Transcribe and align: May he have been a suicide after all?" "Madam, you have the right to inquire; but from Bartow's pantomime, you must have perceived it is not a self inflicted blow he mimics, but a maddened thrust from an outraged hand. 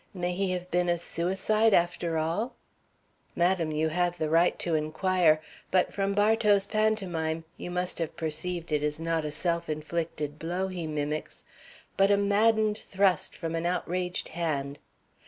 May 0.15 0.31
he 0.33 0.49
have 0.53 0.71
been 0.71 0.89
a 0.89 0.97
suicide 0.97 1.75
after 1.75 2.17
all?" 2.17 2.55
"Madam, 3.35 3.69
you 3.71 3.89
have 3.89 4.17
the 4.17 4.31
right 4.31 4.57
to 4.57 4.73
inquire; 4.73 5.39
but 5.69 5.93
from 5.93 6.15
Bartow's 6.15 6.65
pantomime, 6.65 7.43
you 7.55 7.69
must 7.69 7.99
have 7.99 8.17
perceived 8.17 8.71
it 8.71 8.81
is 8.81 8.99
not 8.99 9.25
a 9.25 9.31
self 9.31 9.69
inflicted 9.69 10.39
blow 10.39 10.69
he 10.69 10.87
mimics, 10.87 11.43
but 11.97 12.09
a 12.09 12.17
maddened 12.17 12.79
thrust 12.79 13.35
from 13.35 13.53
an 13.53 13.67
outraged 13.67 14.29
hand. 14.29 14.79